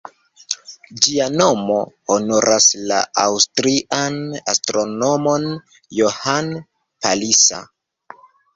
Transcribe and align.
Ĝia 1.01 1.27
nomo 1.33 1.75
honoras 2.11 2.69
la 2.93 3.03
aŭstrian 3.25 4.19
astronomon 4.55 5.47
Johann 6.01 6.53
Palisa. 7.07 7.65